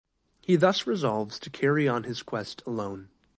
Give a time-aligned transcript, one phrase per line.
[0.41, 3.09] He thus resolves to carry on his quest alone.